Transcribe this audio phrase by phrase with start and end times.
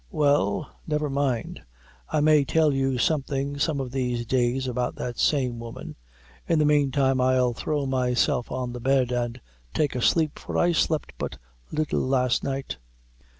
[0.09, 1.61] "Well, never mind
[2.09, 5.95] I may tell you something some o' these days about that same woman.
[6.47, 9.39] In the meantime, I'll throw myself on the bed, an'
[9.75, 11.37] take a sleep, for I slept but
[11.71, 12.77] little last night."